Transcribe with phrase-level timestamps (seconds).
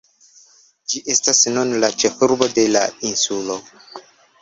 [0.93, 3.63] Ĝi estas nun la ĉefurbo de la insulo.